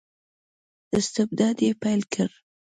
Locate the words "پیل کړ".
1.81-2.29